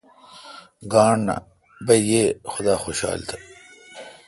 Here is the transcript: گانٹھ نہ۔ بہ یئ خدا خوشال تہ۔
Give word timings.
گانٹھ 0.91 1.23
نہ۔ 1.27 1.35
بہ 1.85 1.95
یئ 2.09 2.23
خدا 2.51 2.75
خوشال 2.83 3.19
تہ۔ 3.27 3.35